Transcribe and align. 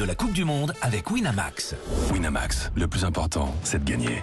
de 0.00 0.04
la 0.06 0.14
Coupe 0.14 0.32
du 0.32 0.44
Monde 0.44 0.72
avec 0.80 1.10
Winamax. 1.10 1.74
Winamax, 2.10 2.70
le 2.74 2.88
plus 2.88 3.04
important, 3.04 3.54
c'est 3.62 3.84
de 3.84 3.90
gagner. 3.90 4.22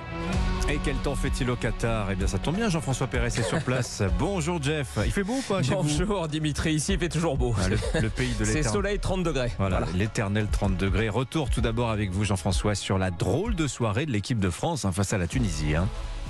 Et 0.69 0.79
quel 0.83 0.97
temps 0.97 1.15
fait-il 1.15 1.49
au 1.49 1.55
Qatar? 1.55 2.11
Eh 2.11 2.15
bien, 2.15 2.27
ça 2.27 2.39
tombe 2.39 2.57
bien, 2.57 2.67
Jean-François 2.67 3.07
Perret 3.07 3.27
est 3.27 3.41
sur 3.47 3.61
place. 3.63 4.03
Bonjour 4.19 4.61
Jeff. 4.61 4.97
Il 5.05 5.11
fait 5.13 5.23
beau 5.23 5.35
ou 5.35 5.41
pas 5.41 5.63
chez 5.63 5.73
vous? 5.73 5.83
Bonjour 5.83 6.27
Dimitri, 6.27 6.73
ici 6.73 6.93
il 6.93 6.99
fait 6.99 7.07
toujours 7.07 7.37
beau. 7.37 7.55
Ah, 7.63 7.69
le, 7.69 7.77
le 8.01 8.09
pays 8.09 8.33
de 8.37 8.39
C'est 8.43 8.55
l'éternel. 8.55 8.71
soleil 8.73 8.99
30 8.99 9.23
degrés. 9.23 9.51
Voilà, 9.57 9.77
Voilà. 9.79 9.91
l'éternel 9.97 10.47
30 10.51 10.75
degrés. 10.75 11.07
Retour 11.07 11.49
tout 11.49 11.61
d'abord 11.61 11.89
avec 11.89 12.11
vous, 12.11 12.25
Jean-François, 12.25 12.75
sur 12.75 12.97
la 12.97 13.11
drôle 13.11 13.55
de 13.55 13.65
soirée 13.65 14.05
de 14.05 14.11
l'équipe 14.11 14.39
de 14.39 14.49
France 14.49 14.83
hein, 14.83 14.91
face 14.91 15.13
à 15.13 15.17
la 15.17 15.27
Tunisie. 15.27 15.73
hein. 15.75 15.87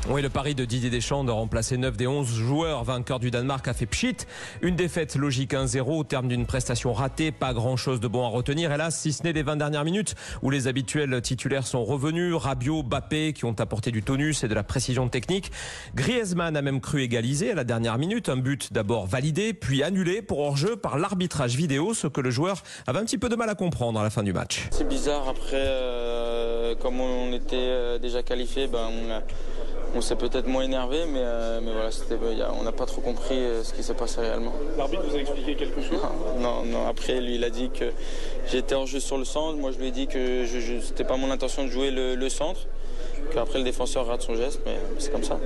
Oui, 0.09 0.21
le 0.21 0.29
pari 0.29 0.53
de 0.55 0.63
Didier 0.63 0.91
Deschamps 0.91 1.23
de 1.25 1.31
remplacer 1.31 1.75
9 1.75 1.97
des 1.97 2.07
11 2.07 2.31
joueurs 2.33 2.83
vainqueurs 2.85 3.19
du 3.19 3.29
Danemark 3.31 3.67
a 3.67 3.73
fait 3.73 3.87
pchit. 3.87 4.15
Une 4.61 4.75
défaite 4.75 5.15
logique 5.15 5.53
1-0 5.53 5.81
au 5.81 6.03
terme 6.05 6.27
d'une 6.29 6.45
prestation 6.45 6.93
ratée, 6.93 7.31
pas 7.33 7.51
grand-chose 7.53 7.99
de 7.99 8.07
bon 8.07 8.23
à 8.23 8.29
retenir. 8.29 8.71
Hélas, 8.71 8.97
si 8.97 9.11
ce 9.11 9.23
n'est 9.23 9.33
les 9.33 9.41
20 9.43 9.57
dernières 9.57 9.83
minutes 9.83 10.13
où 10.43 10.49
les 10.51 10.67
habituels 10.67 11.19
titulaires 11.21 11.65
sont 11.67 11.83
revenus, 11.83 12.33
Rabiot, 12.35 12.83
Bappé 12.83 13.33
qui 13.33 13.43
ont 13.45 13.55
apporté 13.59 13.91
du 13.91 14.01
tonus 14.27 14.43
et 14.43 14.47
de 14.47 14.53
la 14.53 14.63
précision 14.63 15.07
technique. 15.09 15.51
Griezmann 15.95 16.55
a 16.57 16.61
même 16.61 16.81
cru 16.81 17.01
égaliser 17.01 17.51
à 17.51 17.55
la 17.55 17.63
dernière 17.63 17.97
minute, 17.97 18.29
un 18.29 18.37
but 18.37 18.73
d'abord 18.73 19.05
validé 19.07 19.53
puis 19.53 19.83
annulé 19.83 20.21
pour 20.21 20.39
hors-jeu 20.39 20.75
par 20.75 20.97
l'arbitrage 20.97 21.55
vidéo, 21.55 21.93
ce 21.93 22.07
que 22.07 22.21
le 22.21 22.29
joueur 22.29 22.63
avait 22.87 22.99
un 22.99 23.05
petit 23.05 23.17
peu 23.17 23.29
de 23.29 23.35
mal 23.35 23.49
à 23.49 23.55
comprendre 23.55 23.99
à 23.99 24.03
la 24.03 24.09
fin 24.09 24.23
du 24.23 24.33
match. 24.33 24.67
C'est 24.71 24.87
bizarre, 24.87 25.27
après, 25.29 25.51
euh, 25.53 26.75
comme 26.75 26.99
on 26.99 27.31
était 27.33 27.55
euh, 27.55 27.99
déjà 27.99 28.21
qualifié, 28.23 28.67
ben, 28.67 28.89
on, 29.95 30.01
s'est 30.01 30.15
peut-être 30.15 30.47
moins 30.47 30.63
énervé, 30.63 31.05
mais, 31.11 31.19
euh, 31.21 31.59
mais 31.63 31.71
voilà, 31.71 31.91
c'était- 31.91 32.17
il 32.31 32.37
y 32.37 32.41
a- 32.41 32.51
on 32.53 32.63
n'a 32.63 32.71
pas 32.71 32.85
trop 32.85 33.01
compris 33.01 33.35
euh, 33.35 33.63
ce 33.63 33.73
qui 33.73 33.81
s'est 33.83 33.93
passé 33.95 34.19
réellement. 34.21 34.53
L'arbitre 34.77 35.03
vous 35.09 35.15
a 35.15 35.19
expliqué 35.19 35.55
quelque 35.55 35.81
chose? 35.81 35.99
Non, 36.39 36.63
non, 36.65 36.85
après, 36.87 37.19
lui, 37.21 37.35
il 37.35 37.43
a 37.43 37.49
dit 37.49 37.69
que 37.71 37.85
j'étais 38.51 38.75
hors 38.75 38.85
jeu 38.85 38.99
sur 38.99 39.17
le 39.17 39.25
centre. 39.25 39.57
Moi, 39.57 39.71
je 39.71 39.79
lui 39.79 39.87
ai 39.87 39.91
dit 39.91 40.07
que 40.07 40.45
je, 40.45 40.59
je, 40.59 40.79
c'était 40.81 41.03
pas 41.05 41.17
mon 41.17 41.31
intention 41.31 41.63
de 41.63 41.69
jouer 41.69 41.89
le, 41.91 42.15
le 42.15 42.29
centre. 42.29 42.67
Qu'après, 43.33 43.59
le 43.59 43.63
défenseur 43.63 44.07
rate 44.07 44.21
son 44.21 44.35
geste, 44.35 44.61
mais 44.65 44.77
c'est 44.97 45.11
comme 45.11 45.23
ça. 45.23 45.39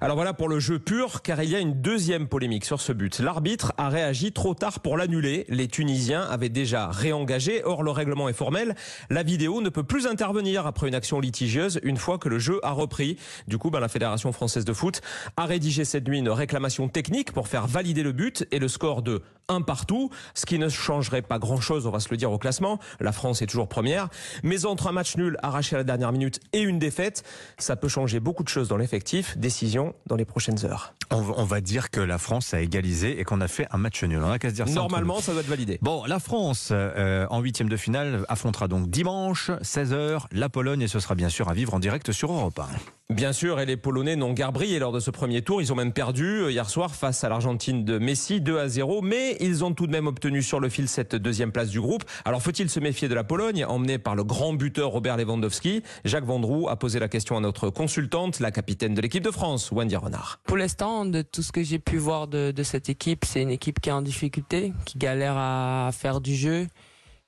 Alors 0.00 0.16
voilà 0.16 0.32
pour 0.32 0.48
le 0.48 0.60
jeu 0.60 0.78
pur, 0.78 1.22
car 1.22 1.42
il 1.42 1.50
y 1.50 1.56
a 1.56 1.58
une 1.58 1.80
deuxième 1.80 2.28
polémique 2.28 2.64
sur 2.64 2.80
ce 2.80 2.92
but. 2.92 3.18
L'arbitre 3.20 3.72
a 3.78 3.88
réagi 3.88 4.32
trop 4.32 4.54
tard 4.54 4.80
pour 4.80 4.96
l'annuler. 4.96 5.44
Les 5.48 5.68
Tunisiens 5.68 6.22
avaient 6.22 6.48
déjà 6.48 6.88
réengagé. 6.88 7.62
Or, 7.64 7.82
le 7.82 7.90
règlement 7.90 8.28
est 8.28 8.34
formel. 8.34 8.74
La 9.10 9.22
vidéo 9.22 9.60
ne 9.60 9.68
peut 9.68 9.82
plus 9.82 10.06
intervenir 10.06 10.66
après 10.66 10.88
une 10.88 10.94
action 10.94 11.20
litigieuse 11.20 11.80
une 11.82 11.96
fois 11.96 12.18
que 12.18 12.28
le 12.28 12.38
jeu 12.38 12.60
a 12.62 12.72
repris. 12.72 13.16
Du 13.48 13.58
coup, 13.58 13.70
ben, 13.70 13.80
la 13.80 13.88
Fédération 13.88 14.32
française 14.32 14.64
de 14.64 14.72
foot 14.72 15.00
a 15.36 15.46
rédigé 15.46 15.84
cette 15.84 16.06
nuit 16.06 16.18
une 16.18 16.28
réclamation 16.28 16.88
technique 16.88 17.32
pour 17.32 17.48
faire 17.48 17.66
valider 17.66 18.02
le 18.02 18.12
but 18.12 18.46
et 18.50 18.58
le 18.58 18.68
score 18.68 19.02
de 19.02 19.22
1 19.50 19.62
partout, 19.62 20.10
ce 20.34 20.46
qui 20.46 20.58
ne 20.58 20.68
changerait 20.68 21.22
pas 21.22 21.38
grand-chose, 21.38 21.86
on 21.86 21.90
va 21.90 22.00
se 22.00 22.08
le 22.10 22.16
dire, 22.16 22.30
au 22.32 22.38
classement. 22.38 22.78
La 23.00 23.12
France 23.12 23.42
est 23.42 23.46
toujours 23.46 23.68
première. 23.68 24.08
Mais 24.42 24.64
entre 24.64 24.86
un 24.86 24.92
match 24.92 25.16
nul 25.16 25.36
arraché 25.42 25.76
à 25.76 25.78
la 25.78 25.84
dernière 25.84 26.12
minute 26.12 26.40
et 26.52 26.60
une 26.60 26.78
défaite, 26.78 27.24
ça 27.58 27.76
peut 27.76 27.88
changer 27.88 28.20
beaucoup 28.20 28.44
de 28.44 28.48
choses 28.48 28.68
dans 28.68 28.76
l'effectif. 28.76 29.36
Décision 29.36 29.94
dans 30.06 30.16
les 30.16 30.24
prochaines 30.24 30.64
heures. 30.64 30.94
On, 31.10 31.20
va- 31.44 31.60
dire 31.60 31.90
que 31.90 32.00
la 32.00 32.18
France 32.18 32.54
a 32.54 32.60
égalisé 32.60 33.20
et 33.20 33.24
qu'on 33.24 33.40
a 33.40 33.48
fait 33.48 33.66
un 33.70 33.76
match 33.78 34.02
nul. 34.04 34.22
On 34.22 34.30
a 34.30 34.38
qu'à 34.38 34.48
se 34.50 34.54
dire 34.54 34.68
ça. 34.68 34.74
Normalement, 34.74 35.20
ça 35.20 35.32
doit 35.32 35.42
être 35.42 35.48
validé. 35.48 35.78
Bon, 35.82 36.04
la 36.06 36.20
France, 36.20 36.68
euh, 36.70 37.26
en 37.28 37.40
huitième 37.40 37.68
de 37.68 37.76
finale, 37.76 38.24
affrontera 38.28 38.68
donc 38.68 38.88
dimanche, 38.88 39.50
16h, 39.62 40.26
la 40.32 40.48
Pologne, 40.48 40.82
et 40.82 40.88
ce 40.88 41.00
sera 41.00 41.14
bien 41.14 41.28
sûr 41.28 41.48
à 41.48 41.54
vivre 41.54 41.74
en 41.74 41.80
direct 41.80 42.12
sur 42.12 42.32
Europe 42.32 42.58
1. 42.58 42.66
Bien 43.10 43.32
sûr, 43.32 43.58
et 43.58 43.66
les 43.66 43.76
Polonais 43.76 44.14
n'ont 44.14 44.32
guère 44.32 44.52
brillé 44.52 44.78
lors 44.78 44.92
de 44.92 45.00
ce 45.00 45.10
premier 45.10 45.42
tour. 45.42 45.60
Ils 45.60 45.72
ont 45.72 45.76
même 45.76 45.92
perdu 45.92 46.42
euh, 46.42 46.52
hier 46.52 46.70
soir 46.70 46.94
face 46.94 47.24
à 47.24 47.28
l'Argentine 47.28 47.84
de 47.84 47.98
Messi, 47.98 48.40
2 48.40 48.56
à 48.56 48.68
0. 48.68 49.02
Mais 49.02 49.36
ils 49.40 49.64
ont 49.64 49.74
tout 49.74 49.88
de 49.88 49.92
même 49.92 50.06
obtenu 50.06 50.42
sur 50.42 50.60
le 50.60 50.68
fil 50.68 50.86
cette 50.86 51.16
deuxième 51.16 51.50
place 51.50 51.70
du 51.70 51.80
groupe. 51.80 52.04
Alors 52.24 52.40
faut-il 52.40 52.70
se 52.70 52.78
méfier 52.78 53.08
de 53.08 53.14
la 53.14 53.24
Pologne, 53.24 53.64
emmenée 53.64 53.98
par 53.98 54.14
le 54.14 54.22
grand 54.22 54.52
buteur 54.52 54.90
Robert 54.90 55.16
Lewandowski? 55.16 55.82
Jacques 56.04 56.24
Vendroux 56.24 56.68
a 56.68 56.76
posé 56.76 57.00
la 57.00 57.08
question 57.08 57.36
à 57.36 57.40
notre 57.40 57.68
consultante, 57.68 58.38
la 58.38 58.52
capitaine 58.52 58.94
de 58.94 59.00
l'équipe 59.00 59.24
de 59.24 59.32
France, 59.32 59.72
Wendy 59.72 59.96
Renard. 59.96 60.38
Pour 60.44 60.56
l'instant, 60.56 61.04
de 61.04 61.22
tout 61.22 61.42
ce 61.42 61.50
que 61.50 61.64
j'ai 61.64 61.80
pu 61.80 61.96
voir 61.96 62.28
de, 62.28 62.52
de 62.52 62.62
cette 62.62 62.88
équipe, 62.88 63.24
c'est 63.24 63.42
une 63.42 63.50
équipe 63.50 63.80
qui 63.80 63.88
est 63.88 63.92
en 63.92 64.02
difficulté, 64.02 64.72
qui 64.84 64.98
galère 64.98 65.36
à 65.36 65.90
faire 65.92 66.20
du 66.20 66.36
jeu, 66.36 66.68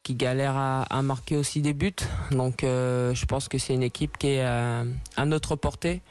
qui 0.03 0.15
galère 0.15 0.57
à, 0.57 0.83
à 0.83 1.03
marquer 1.03 1.37
aussi 1.37 1.63
des 1.63 1.75
buts. 1.75 1.93
Donc 2.31 2.65
euh, 2.65 3.15
je 3.15 3.25
pense 3.27 3.49
que 3.49 3.59
c'est 3.59 3.75
une 3.75 3.83
équipe 3.83 4.19
qui 4.19 4.29
est 4.29 4.45
euh, 4.45 4.85
à 5.17 5.25
notre 5.25 5.57
portée. 5.57 6.03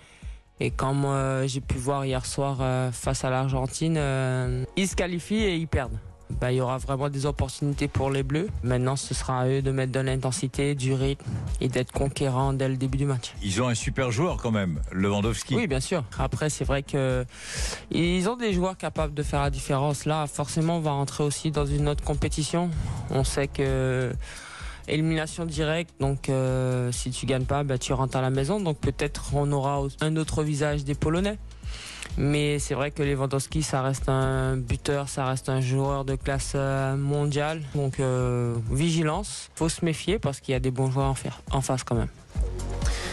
Et 0.59 0.69
comme 0.69 1.06
euh, 1.06 1.47
j'ai 1.47 1.62
pu 1.62 1.78
voir 1.78 2.06
hier 2.06 2.25
soir 2.25 2.59
euh, 2.62 2.91
face 2.91 3.25
à 3.25 3.29
l'Argentine, 3.29 3.96
euh, 3.97 4.63
ils 4.75 4.88
se 4.88 4.96
qualifient 4.96 5.44
et 5.44 5.56
ils 5.56 5.68
perdent. 5.68 5.97
Ben, 6.41 6.50
il 6.50 6.56
y 6.56 6.62
aura 6.62 6.79
vraiment 6.79 7.07
des 7.07 7.28
opportunités 7.28 7.88
pour 7.88 8.09
les 8.09 8.24
Bleus. 8.24 8.50
Maintenant, 8.63 8.96
ce 8.96 9.13
sera 9.13 9.41
à 9.41 9.47
eux 9.47 9.62
de 9.62 9.69
mettre 9.69 9.91
de 9.91 10.00
l'intensité, 10.00 10.74
du 10.74 10.91
rythme 10.96 11.24
et 11.62 11.68
d'être 11.68 11.91
conquérants 11.91 12.52
dès 12.52 12.68
le 12.68 12.78
début 12.78 12.97
du 12.97 13.06
match. 13.06 13.34
Ils 13.44 13.62
ont 13.62 13.68
un 13.68 13.75
super 13.75 14.12
joueur 14.12 14.38
quand 14.38 14.50
même, 14.50 14.81
Lewandowski. 14.91 15.56
Oui, 15.56 15.68
bien 15.68 15.79
sûr. 15.79 16.03
Après, 16.18 16.50
c'est 16.50 16.66
vrai 16.66 16.81
que 16.81 17.25
ils 17.91 18.28
ont 18.28 18.38
des 18.38 18.53
joueurs 18.53 18.75
capables 18.75 19.13
de 19.13 19.22
faire 19.22 19.41
la 19.41 19.52
différence. 19.52 20.06
Là, 20.06 20.25
forcément, 20.25 20.78
on 20.78 20.79
va 20.79 20.94
rentrer 20.94 21.24
aussi 21.24 21.52
dans 21.52 21.68
une 21.68 21.88
autre 21.88 22.03
compétition. 22.03 22.72
On 23.12 23.23
sait 23.23 23.47
que 23.47 24.12
élimination 24.88 25.46
directe, 25.46 25.94
donc 26.00 26.28
euh, 26.28 26.91
si 26.91 27.12
tu 27.12 27.28
gagnes 27.28 27.46
pas, 27.46 27.63
bah, 27.63 27.78
tu 27.78 27.94
rentres 27.94 28.18
à 28.18 28.22
la 28.22 28.31
maison. 28.31 28.59
Donc 28.59 28.79
peut-être 28.79 29.35
on 29.35 29.52
aura 29.52 29.84
un 30.02 30.16
autre 30.16 30.41
visage 30.41 30.84
des 30.85 30.96
Polonais. 30.96 31.38
Mais 32.18 32.60
c'est 32.60 32.74
vrai 32.74 32.92
que 32.92 33.04
Lewandowski, 33.04 33.64
ça 33.64 33.82
reste 33.82 34.10
un 34.10 34.58
buteur, 34.58 35.10
ça 35.10 35.26
reste 35.26 35.50
un 35.50 35.62
joueur 35.62 36.06
de 36.06 36.16
classe 36.16 36.54
euh, 36.56 36.96
mondiale. 36.96 37.62
Donc 37.76 38.00
euh, 38.00 38.56
vigilance, 38.70 39.50
faut 39.56 39.70
se 39.70 39.84
méfier 39.86 40.20
parce 40.20 40.40
qu'il 40.40 40.52
y 40.52 40.56
a 40.56 40.60
des 40.60 40.72
bons 40.72 40.92
joueurs 40.92 41.16
en, 41.52 41.62
face 41.62 41.84
quand 41.84 41.96
même. 41.96 42.10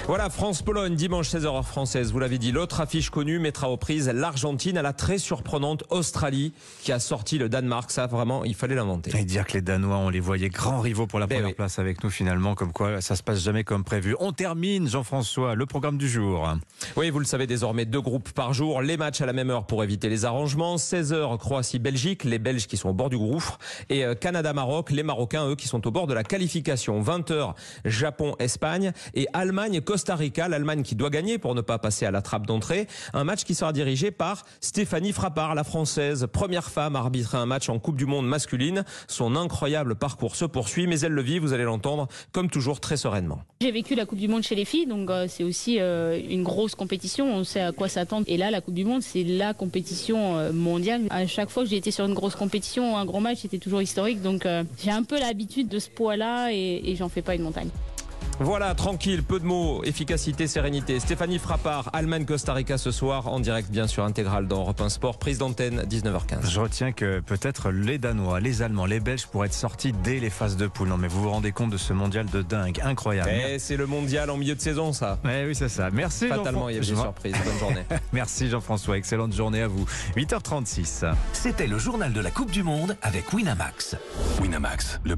Voilà, 0.08 0.30
France-Pologne, 0.30 0.94
dimanche 0.94 1.28
16h 1.28 1.44
heure 1.44 1.68
française. 1.68 2.12
Vous 2.12 2.18
l'avez 2.18 2.38
dit, 2.38 2.50
l'autre 2.50 2.80
affiche 2.80 3.10
connue 3.10 3.38
mettra 3.38 3.68
aux 3.68 3.76
prises 3.76 4.08
l'Argentine 4.08 4.78
à 4.78 4.82
la 4.82 4.94
très 4.94 5.18
surprenante 5.18 5.84
Australie 5.90 6.54
qui 6.80 6.92
a 6.92 6.98
sorti 6.98 7.36
le 7.36 7.50
Danemark. 7.50 7.90
Ça, 7.90 8.06
vraiment, 8.06 8.42
il 8.42 8.54
fallait 8.54 8.74
l'inventer. 8.74 9.14
Et 9.18 9.24
dire 9.26 9.44
que 9.44 9.52
les 9.52 9.60
Danois, 9.60 9.98
on 9.98 10.08
les 10.08 10.20
voyait 10.20 10.48
grands 10.48 10.80
rivaux 10.80 11.06
pour 11.06 11.18
la 11.18 11.26
Ben 11.26 11.34
première 11.34 11.48
oui. 11.50 11.54
place 11.54 11.78
avec 11.78 12.02
nous 12.02 12.08
finalement, 12.08 12.54
comme 12.54 12.72
quoi 12.72 13.02
ça 13.02 13.16
se 13.16 13.22
passe 13.22 13.42
jamais 13.42 13.64
comme 13.64 13.84
prévu. 13.84 14.16
On 14.18 14.32
termine, 14.32 14.88
Jean-François, 14.88 15.54
le 15.54 15.66
programme 15.66 15.98
du 15.98 16.08
jour. 16.08 16.48
Oui, 16.96 17.10
vous 17.10 17.18
le 17.18 17.26
savez 17.26 17.46
désormais, 17.46 17.84
deux 17.84 18.00
groupes 18.00 18.30
par 18.30 18.54
jour, 18.54 18.80
les 18.80 18.96
matchs 18.96 19.20
à 19.20 19.26
la 19.26 19.34
même 19.34 19.50
heure 19.50 19.66
pour 19.66 19.84
éviter 19.84 20.08
les 20.08 20.24
arrangements. 20.24 20.76
16h 20.76 21.36
Croatie-Belgique, 21.36 22.24
les 22.24 22.38
Belges 22.38 22.66
qui 22.66 22.78
sont 22.78 22.88
au 22.88 22.94
bord 22.94 23.10
du 23.10 23.18
gouffre. 23.18 23.58
Et 23.90 24.06
euh, 24.06 24.14
Canada-Maroc, 24.14 24.90
les 24.90 25.02
Marocains, 25.02 25.50
eux, 25.50 25.54
qui 25.54 25.68
sont 25.68 25.86
au 25.86 25.90
bord 25.90 26.06
de 26.06 26.14
la 26.14 26.24
qualification. 26.24 27.02
20h 27.02 27.52
Japon-Espagne 27.84 28.92
et 29.12 29.26
Allemagne-Costa 29.34 29.97
Rica. 30.08 30.48
L'Allemagne 30.48 30.82
qui 30.82 30.94
doit 30.94 31.10
gagner 31.10 31.38
pour 31.38 31.54
ne 31.54 31.60
pas 31.60 31.78
passer 31.78 32.06
à 32.06 32.10
la 32.10 32.22
trappe 32.22 32.46
d'entrée. 32.46 32.86
Un 33.12 33.24
match 33.24 33.44
qui 33.44 33.54
sera 33.54 33.72
dirigé 33.72 34.10
par 34.10 34.44
Stéphanie 34.60 35.12
Frappard, 35.12 35.54
la 35.54 35.64
Française, 35.64 36.26
première 36.32 36.70
femme 36.70 36.96
à 36.96 37.00
arbitrer 37.00 37.38
un 37.38 37.46
match 37.46 37.68
en 37.68 37.78
Coupe 37.78 37.96
du 37.96 38.06
Monde 38.06 38.26
masculine. 38.26 38.84
Son 39.06 39.36
incroyable 39.36 39.94
parcours 39.94 40.36
se 40.36 40.44
poursuit, 40.44 40.86
mais 40.86 41.00
elle 41.00 41.12
le 41.12 41.22
vit, 41.22 41.38
vous 41.38 41.52
allez 41.52 41.64
l'entendre, 41.64 42.08
comme 42.32 42.50
toujours 42.50 42.80
très 42.80 42.96
sereinement. 42.96 43.40
J'ai 43.60 43.72
vécu 43.72 43.94
la 43.94 44.06
Coupe 44.06 44.18
du 44.18 44.28
Monde 44.28 44.42
chez 44.42 44.54
les 44.54 44.64
filles, 44.64 44.86
donc 44.86 45.10
euh, 45.10 45.26
c'est 45.28 45.44
aussi 45.44 45.78
euh, 45.80 46.20
une 46.28 46.42
grosse 46.42 46.74
compétition. 46.74 47.26
On 47.26 47.44
sait 47.44 47.60
à 47.60 47.72
quoi 47.72 47.88
s'attendre. 47.88 48.24
Et 48.28 48.36
là, 48.36 48.50
la 48.50 48.60
Coupe 48.60 48.74
du 48.74 48.84
Monde, 48.84 49.02
c'est 49.02 49.24
la 49.24 49.54
compétition 49.54 50.36
euh, 50.38 50.52
mondiale. 50.52 51.02
À 51.10 51.26
chaque 51.26 51.50
fois 51.50 51.64
que 51.64 51.68
j'ai 51.68 51.76
été 51.76 51.90
sur 51.90 52.04
une 52.04 52.14
grosse 52.14 52.36
compétition, 52.36 52.96
un 52.96 53.04
gros 53.04 53.20
match, 53.20 53.38
c'était 53.42 53.58
toujours 53.58 53.82
historique. 53.82 54.22
Donc 54.22 54.46
j'ai 54.82 54.90
un 54.90 55.02
peu 55.02 55.18
l'habitude 55.18 55.68
de 55.68 55.78
ce 55.78 55.88
poids-là 55.90 56.52
et, 56.52 56.82
et 56.84 56.96
j'en 56.96 57.08
fais 57.08 57.22
pas 57.22 57.34
une 57.34 57.42
montagne. 57.42 57.68
Voilà, 58.40 58.72
tranquille, 58.76 59.24
peu 59.24 59.40
de 59.40 59.44
mots, 59.44 59.82
efficacité, 59.82 60.46
sérénité. 60.46 61.00
Stéphanie 61.00 61.40
Frappard, 61.40 61.90
Allemagne-Costa 61.92 62.52
Rica 62.52 62.78
ce 62.78 62.92
soir, 62.92 63.26
en 63.26 63.40
direct 63.40 63.68
bien 63.68 63.88
sûr 63.88 64.04
intégral 64.04 64.46
dans 64.46 64.60
Europe 64.60 64.80
1 64.80 64.90
Sport, 64.90 65.18
prise 65.18 65.38
d'antenne 65.38 65.82
19h15. 65.82 66.48
Je 66.48 66.60
retiens 66.60 66.92
que 66.92 67.18
peut-être 67.18 67.70
les 67.70 67.98
Danois, 67.98 68.38
les 68.38 68.62
Allemands, 68.62 68.86
les 68.86 69.00
Belges 69.00 69.26
pourraient 69.26 69.48
être 69.48 69.54
sortis 69.54 69.92
dès 69.92 70.20
les 70.20 70.30
phases 70.30 70.56
de 70.56 70.68
poule. 70.68 70.86
Non 70.86 70.96
mais 70.96 71.08
vous 71.08 71.20
vous 71.22 71.30
rendez 71.30 71.50
compte 71.50 71.70
de 71.70 71.76
ce 71.76 71.92
mondial 71.92 72.26
de 72.26 72.42
dingue, 72.42 72.80
incroyable. 72.84 73.28
Eh, 73.30 73.58
c'est 73.58 73.76
le 73.76 73.86
mondial 73.86 74.30
en 74.30 74.36
milieu 74.36 74.54
de 74.54 74.60
saison, 74.60 74.92
ça. 74.92 75.18
Eh 75.24 75.46
oui, 75.46 75.56
c'est 75.56 75.68
ça. 75.68 75.90
Merci. 75.90 76.28
Fatalement, 76.28 76.68
il 76.68 76.76
y 76.76 76.78
avait 76.78 76.86
des 76.86 76.94
surprises. 76.94 77.34
Bonne 77.44 77.58
journée. 77.58 77.84
Merci 78.12 78.48
Jean-François, 78.48 78.96
excellente 78.98 79.32
journée 79.32 79.62
à 79.62 79.68
vous. 79.68 79.84
8h36. 80.16 81.12
C'était 81.32 81.66
le 81.66 81.78
journal 81.78 82.12
de 82.12 82.20
la 82.20 82.30
Coupe 82.30 82.52
du 82.52 82.62
Monde 82.62 82.96
avec 83.02 83.32
Winamax. 83.32 83.96
Winamax, 84.40 85.00
le 85.02 85.16